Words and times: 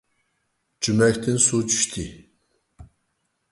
جۈمەكتىن 0.87 1.37
سۇ 1.49 1.61
چۈشتى. 1.75 2.07